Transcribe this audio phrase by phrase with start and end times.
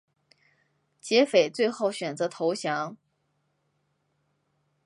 [0.99, 2.97] 劫匪最后选择投降。